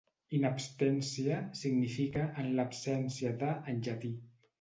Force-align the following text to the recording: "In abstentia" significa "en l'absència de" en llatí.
"In 0.35 0.45
abstentia" 0.51 1.35
significa 1.63 2.23
"en 2.45 2.49
l'absència 2.61 3.35
de" 3.45 3.51
en 3.75 3.85
llatí. 3.89 4.11